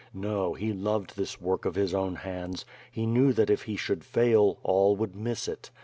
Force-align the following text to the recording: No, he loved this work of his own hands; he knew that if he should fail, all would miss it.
No, 0.15 0.55
he 0.55 0.73
loved 0.73 1.15
this 1.15 1.39
work 1.39 1.63
of 1.63 1.75
his 1.75 1.93
own 1.93 2.15
hands; 2.15 2.65
he 2.91 3.05
knew 3.05 3.33
that 3.33 3.51
if 3.51 3.65
he 3.65 3.75
should 3.75 4.03
fail, 4.03 4.57
all 4.63 4.95
would 4.95 5.15
miss 5.15 5.47
it. 5.47 5.69